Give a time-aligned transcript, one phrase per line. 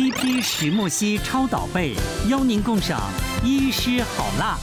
[0.00, 1.92] TP 石墨烯超导被，
[2.30, 2.98] 邀您共赏
[3.44, 4.56] 医师好辣。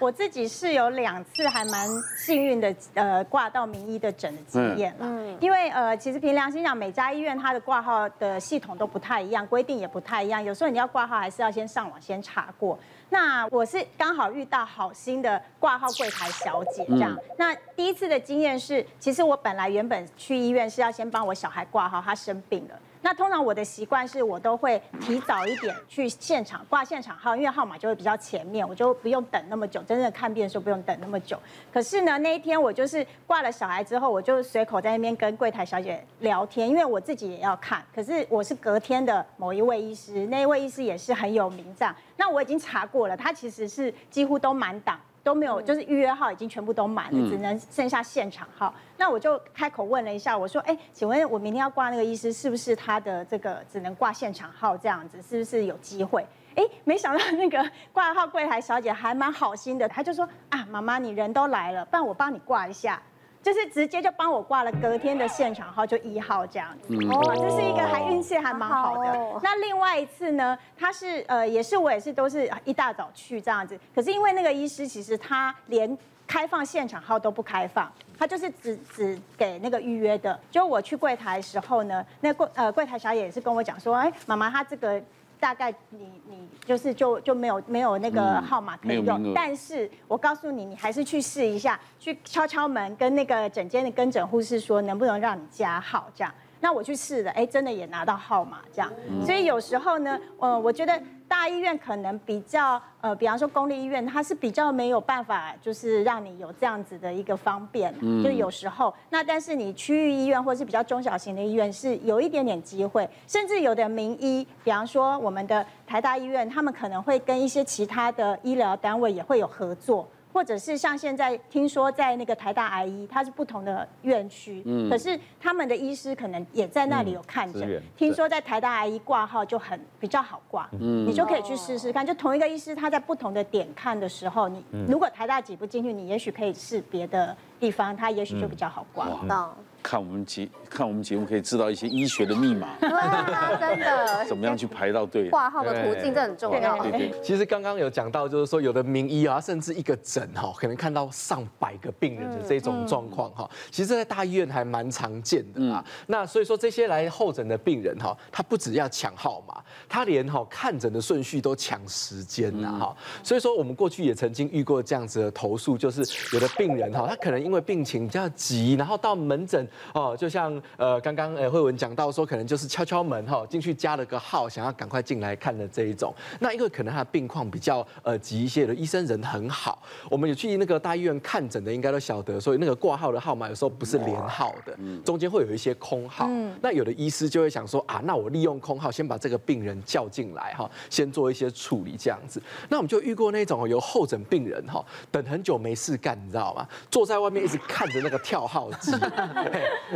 [0.00, 5.06] 我自己是有两次还蛮幸运的，呃，挂到名医的诊的经验了。
[5.06, 10.42] 嗯，因为呃，其实凭良心讲，每家医院它的挂号的系统都不太一样，规定也不太一样。
[10.42, 12.76] 有时候你要挂号，还是要先上网先查过。
[13.08, 17.16] 那我是刚好遇到好心的挂号柜台小姐这样。
[17.38, 22.74] 那第一次的经验是，其实我本来原本去医院是要先帮我小孩挂号，他生病了。
[23.02, 29.82] 那通常我的习惯是我都会提早一点去现场挂现场号，因为号码就会比较前面，我就不用等那么久。
[29.82, 31.36] 真正看病的时候不用等那么久。
[31.72, 37.84] 可是呢，那一天我就是挂了小孩之后，我就随口在那边跟柜台小姐聊天，因为我自己也要看。
[37.94, 41.94] 可是我是隔天的某一位医师，那一位医师也是很有名这样。
[42.16, 44.98] 那我已经查过了，他其实是几乎都满档。
[45.22, 48.74] 都没有，就是预约号已经全部都满了，只能剩下现场号。
[48.96, 55.22] 那我就开口问了一下，我说：“哎，请问我明天要挂那个医师，是不是他的这个只能挂现场号这样子？
[55.22, 63.00] 是不是有机会？”哎，没想到那个挂号柜台小姐还蛮好心的，她就说：“啊，妈妈，你人都来了，不然我帮你挂一下。”
[63.42, 66.94] 就是直接就帮我挂了隔天的现场号，就一号这样子。
[66.94, 69.40] 哦，这是一个还运气还蛮好的。
[69.42, 73.78] 那另外一次呢，他是呃也是我也是都是一大早去这样子。
[73.94, 80.38] 可是因为那个医师其实他连开放现场号都不开放，他就是只只给那个预约的。
[80.50, 85.02] 就我去柜台的时候呢，那柜呃柜台小姐也是跟我讲说，哎，妈妈她这个。
[85.42, 96.32] 大概你你就是就就没有没有那个号码可以用，但是我告诉你，你还是去试一下，去敲敲门，跟那个诊间的跟诊护士说，能不能让你加号这样。
[96.62, 98.88] 那我去试了，哎，真的也拿到号码这样。
[99.26, 107.92] 所以有时候呢，呃，我觉得大医院可能比较，呃，比方说公立医院，它是比较没有办法，就是让你有这样子的一个方便。
[108.22, 120.08] 就有时候，那但是你区域医院或是比较中小型的医院是有一点点机会，甚至有的名医，比方说我们的台大医院，他们可能会跟一些其他的医疗单位也会有合作。
[120.32, 127.82] 或者是像现在听说在那个台大癌医，它是不同的院区，嗯，可是他们的医师可能也在那里有看诊。
[127.96, 132.06] 听说在台大癌医挂号就很比较好挂，嗯，你就可以去试试看。
[132.06, 139.56] 就同一个医师他在不同的点看的时候，你如果台大挤不进去，你也许可以试别的地方，他也许就比较好挂到。
[139.82, 144.24] 看我们节看我们节目可以知道一些医学的密码， 对啊，真的。
[144.24, 145.28] 怎么样去排到队？
[145.28, 146.78] 挂号的途径这很重要。
[146.82, 147.12] 对对。
[147.22, 153.48] 其实刚刚有讲到，就是说有的名医啊，甚至一个诊哈，可能看到上百个病人的这种状况哈。
[153.70, 155.84] 其实，在大医院还蛮常见的啊。
[156.06, 162.96] 那所以说，这些来候诊的病人哈，他不只要抢号码，他连哈看诊的顺序都抢时间呐哈。
[163.22, 169.68] 所以说，我们过去也曾经遇过这样子的投诉，就是有的病人哈，他可能因为病情比较急，然后到门诊。
[169.92, 176.14] 哦，就像呃刚刚呃慧文讲到说，可能就是敲敲门哈，进去加了个号，想要赶快进来看的这一种。
[176.40, 186.28] 那因为可能他的病况比较呃急一些的，医生人很好，我们有去那个大医院看诊的，应该都晓得，所以那个挂号的号码有时候不是连号的，中间会有一些空号。
[186.60, 192.42] 那有的医师就会想说啊，那我利用空号先把这个病人叫进来哈，先做一些处理这样子。
[192.68, 196.66] 那我们就遇过那种有候诊病人哈，等很久没事干，你知道吗？
[196.90, 198.92] 坐在外面一直看着那个跳号机。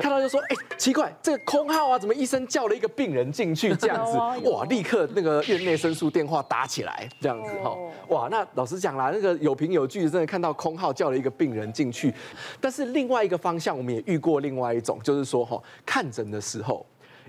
[0.00, 4.16] 看到就说，哎，奇怪，这个空号啊，怎么医生叫了一个病人进去这样子？
[4.50, 7.76] 哇，立刻那个院内申诉电话打起来，这样子哈，
[8.08, 12.12] 哇，那老实讲啦，那个有凭有据，真的看到空号叫了一个病人进去。
[12.60, 16.84] 但是另外一个方向，我们也遇过另外一种，就是说哈，看诊的时候。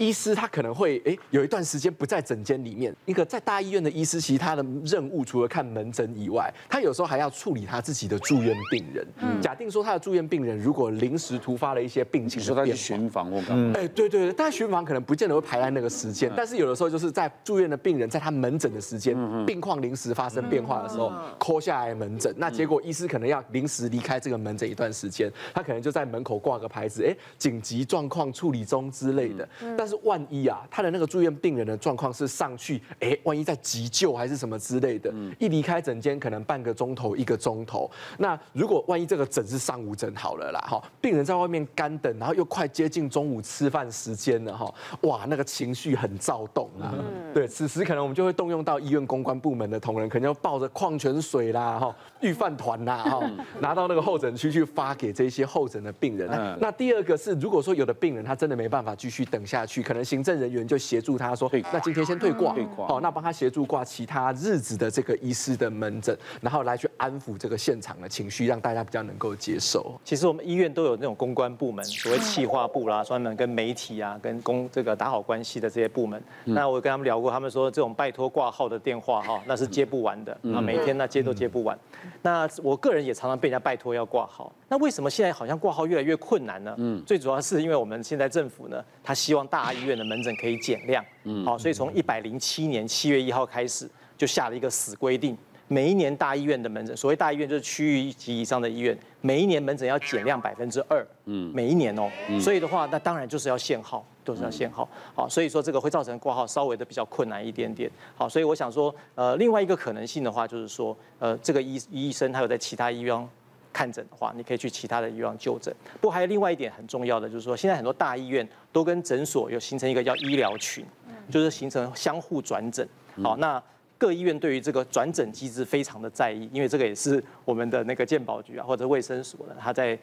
[0.00, 2.94] 医师他可能会诶有一段时间不在诊间里面。
[3.04, 9.06] 一个在大医院的医师，其实他的任务除了看门诊以外，他有时候还要处理他自己的住院病人。
[9.18, 13.74] 嗯，假定说他的住院病人如果临时突发了一些病情，说他去巡房或干嘛？
[13.76, 16.32] 哎，对对对，但巡房可能不见得会排在那个时间。
[16.34, 22.34] 但是有的时候就是在住院的病人在他门诊的时间，病况临时发生变化的时候，call 下来门诊。
[22.38, 29.46] 那结果医师可能要临时离开这个门诊一段时间，他可能就在门口挂个牌子，哎，紧急状况处理中之类的。
[29.76, 37.90] 但是万一啊，他的那个住院病人的状况是上去，哎，万一在急救还是什么之类的，一离开诊间可能半个钟头一个钟头。
[38.18, 44.72] 那如果万一这个诊是上午诊好了啦，哈，病人在外面干等，然后又快接近中午吃饭时间了，哈，
[45.02, 46.94] 哇，那个情绪很躁动啊。
[47.34, 56.28] 对，此时可能我们就会动用到医院公关部门的同仁，可能要抱着矿泉水啦，哈，御饭团啦，哈，拿到那个候诊区去发给这些候诊的病人。
[56.60, 59.69] 那第二个是，如果说有的病人他真的没办法继续等下去。
[59.70, 69.94] 去，可能行政人员就协助他说，那今天先退挂，退挂好，那帮他协助挂其他日子的这个医师的门诊，然后来去安抚这个现场的情绪，让大家比较能够接受。
[70.04, 76.20] 其实我们医院都有那种公关部门，所谓企划部啦，专门跟媒体啊、跟公这个打好关系的这些部门。
[76.44, 81.78] 那我跟他们聊过，他们说这种拜托挂号的电话哈，那是接不完的啊，每天那接都接不完。
[82.22, 84.52] 那我个人也常常被人家拜托要挂号。
[84.68, 86.74] 那为什么现在好像挂号越来越困难呢？
[86.78, 91.04] 嗯，最主要是因为我们现在政府呢，他希望大医院的门诊可以减量。
[91.24, 95.36] 嗯，好，所以从一百零七年七月一号开始，就下了一个死规定，
[95.68, 101.06] 每一年大医院的门诊，所谓大医院就是区域级以上的医院，每一年门诊要减量百分之二。
[101.26, 102.10] 嗯，每一年哦。
[102.40, 104.88] 所以的话，那当然就是要限号，都是要限号。
[105.14, 107.90] 好，所以说这个会造成挂号稍微的比较困难一点点。
[108.16, 113.28] 好，所以我想说，呃，另外一个可能性的话，就是说，呃，这个医医生他有在其他医院。
[113.72, 115.74] 看诊的话，你可以去其他的医院就诊。
[116.00, 120.84] 不过还有另外一点很重要的，就是说现在很多大医院都跟诊所有形成一个叫医疗群，
[121.30, 122.86] 就是形成相互转诊。
[123.22, 123.62] 好，那
[123.98, 129.98] 各医院对于这个转诊机制非常的在意，因为这个也是我们的那个健保局啊或者卫生所呢，他在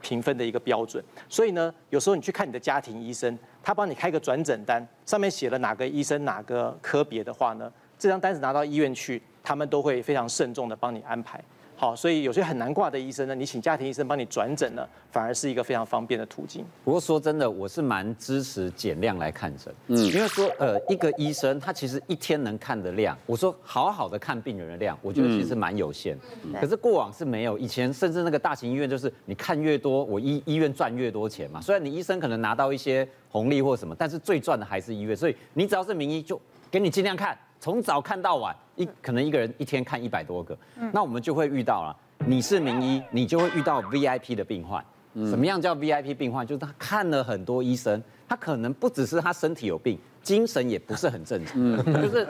[0.00, 1.02] 评分的一个标准。
[1.28, 11.42] 所以呢，有时候你去看你的家庭医生，他帮你开个转诊单，上面写了哪个医生哪个科别的话呢，这张单子拿到医院去，他们都会非常慎重的帮你安排。
[11.80, 16.64] 好，所以有些很难挂的医生呢，你请家庭医生帮你转诊呢，反而是一个非常方便的途径。
[16.84, 26.18] 不过说真的，我是蛮支持减量来看诊，嗯，因为说呃，一个医生他其实一天能看的量，我说好好的看病人的量，我觉得其实蛮有限。
[26.42, 31.60] 嗯、可是过往是没有，以前甚至那个大型医院就是你看越多，我医医院赚越多钱嘛。
[31.60, 35.16] 虽然你医生可能拿到一些红利或什么，但是最赚的还是医院。
[35.16, 36.40] 所以你只要是名医，就
[36.72, 38.54] 给你尽量看，从早看到晚。
[38.76, 40.56] 一可能一个人一天看一百多个，
[40.92, 41.96] 那我们就会遇到了。
[42.24, 44.80] 你是名医，你就会遇到 VIP 的病患。
[45.14, 46.46] 什么样叫 VIP 病患？
[46.46, 51.76] 就是他看了很多医生，他可能不只是他身体有病，精神也不是很正常。
[52.02, 52.28] 就是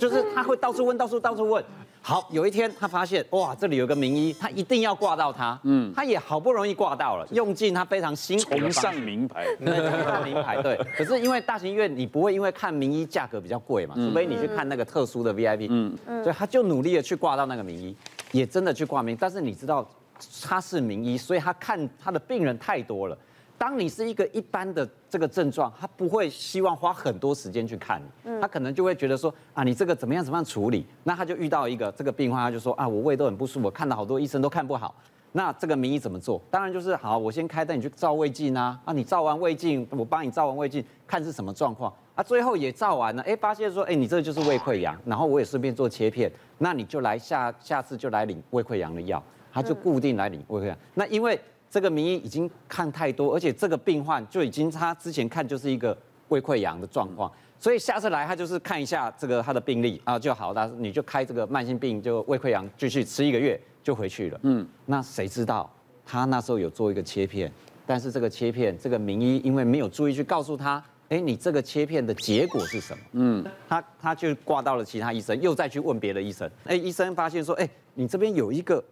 [0.00, 1.64] 就是他会到处问，到处到处问。
[2.02, 5.58] 好，有一天他发现哇，这里有个名医，他一定要挂到他。
[5.64, 10.62] 嗯，他也好不容易挂到了，用尽他非常辛苦的崇尚名牌， 崇尚名牌。
[10.62, 15.66] 对，可是因为大型医院你不会因为看名医价格比较贵嘛，除非你去看那个特殊的 VIP。
[15.68, 17.96] 嗯嗯，所以他就努力的去挂到那个名医，
[18.30, 19.16] 也真的去挂名。
[19.18, 19.88] 但是你知道
[20.42, 23.18] 他是名医，所以他看他的病人太多了。
[23.58, 30.86] 当你是一个一般的这个症状，他不会希望花很多时间去看你，他可能就会觉得说啊，你这个怎么样怎么样处理？
[31.04, 34.94] 那他就遇到一个这个病患，他就说啊，我胃都很不舒服，看了好多医生都看不好。
[35.32, 36.40] 那这个名医怎么做？
[36.50, 50.78] 当然就是好，我先开带你去照胃镜啊，啊，你照完胃镜，我帮你照完胃镜，看是什么状况啊，最后也照完了，哎，发现说，哎，你这个就是胃溃疡，然后我也顺便做切片，那你就来下下次就来领胃溃疡的药，他就固定来领胃溃疡。
[50.94, 51.38] 那因为
[51.76, 55.94] 这个名医已经看太多，而且这个病患就已经他之前看就是一个
[56.28, 57.30] 胃溃疡的状况，
[57.60, 64.40] 所以下次来他就是看一下这个他的病历啊就好了，你就开这个慢性病就胃溃疡继续吃一个月就回去了。
[64.44, 65.70] 嗯，那谁知道
[66.02, 67.52] 他那时候有做一个切片，
[67.84, 73.04] 但是这个切片这个名医因为没有注意去告诉他，哎，你这个切片的结果是什么？
[73.12, 78.82] 嗯，他他就挂到了其他医生，又再去问别的医生，哎，医生发现说，哎，你这边有一个。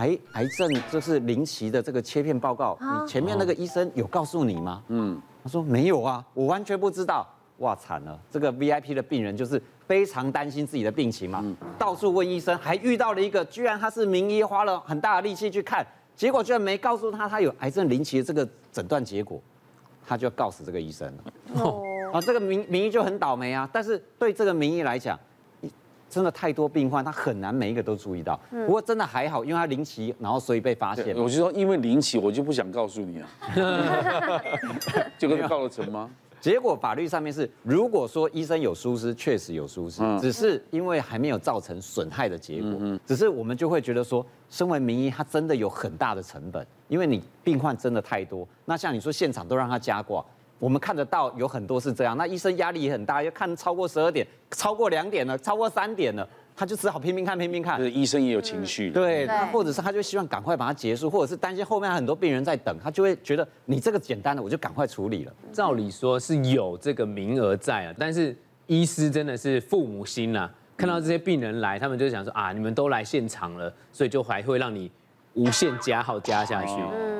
[0.00, 4.82] 癌癌症就是临期的这个切片报告，你前面那个医生有告诉你吗？
[4.88, 7.26] 嗯，他说没有啊，我完全不知道。
[7.58, 11.44] 哇，惨了，这个 VIP 的病人就是非常担心自己的病情嘛，
[11.78, 15.86] 到处问医生，还遇到了一个居然他是名医，花了很大的力气去看，
[16.16, 19.38] 结果居然没告诉他他有癌症临期的这个诊断结果，
[20.06, 21.24] 他就要告死这个医生了。
[21.62, 21.82] 哦，
[22.14, 25.20] 啊，这个名名医就很倒霉啊，但是对这个名医来讲。
[26.10, 28.38] 真的太多病患，他很难每一个都注意到。
[28.50, 31.16] 不过真的还好，因为他临期，然后所以被发现。
[31.16, 34.42] 我就说，因为临期，我就不想告诉你啊。
[35.16, 36.10] 就跟告了成吗？
[36.40, 42.98] 结果法律上面是，如果说医生有疏失，确实有疏失，只是因为还没有造成损害的结果。
[43.06, 48.48] 只是我们就会觉得说，身为名医，他真的有很大的成本，因为你病患真的太多。
[48.64, 50.24] 那像你说现场都让他加挂。
[50.60, 57.82] 我们看得到有很多是这样，那医生压力也很大，要看超过十二点，超过两点了，超过三点了，他就只好拼命看，拼命看。
[57.82, 58.90] 医生也有情绪。
[58.90, 65.32] 对，那或者是他就希望赶快把它结束，或者是担心后面很多病人在等，他就会觉得你这个简单的我就赶快处理了。
[65.50, 68.36] 照理说是有这个名额在啊，但是
[68.66, 74.90] 医师真的是父母心呐，看到这些病人来，他们就想说啊，你们都来现场了，所以就还会让你。
[75.34, 76.74] 无限加号加下去，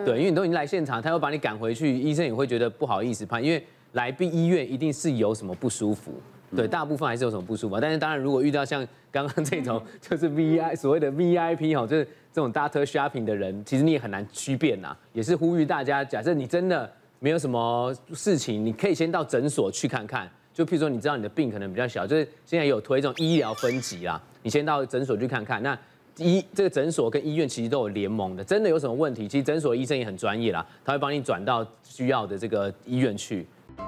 [0.05, 6.13] 对，因为你都已经来现场，他又把你赶回去，医生也会觉得不好意思，怕，因为来病医院一定是有什么不舒服，
[6.55, 20.29] 对，大部分还是有什么不舒服，但是当然如果遇到像刚刚这种 就是 V I 所谓的 V I P 哈，就是这种 doctor shopping 的人，其实你也很难区辨呐，也是呼吁大家，假设你真的没有什么事情，你可以先到诊所去看看。
[20.53, 25.63] 就譬如说，你知道你的病可能比较小，就是现在有推这种医疗分级啦，你先到诊所去看看。
[25.63, 25.79] 那
[26.17, 33.47] 医这个诊所跟医院其实都有联盟的，真的有什么问题，其实诊所医生也很专业啦，他会帮你转到需要的这个医院去。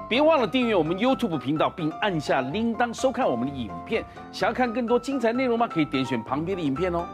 [0.09, 4.03] 别忘了订阅我们 YouTube 频道，并按下铃铛收看我们的影片。
[4.31, 5.67] 想要看更多精彩内容吗？
[5.67, 7.05] 可以点选旁边的影片哦。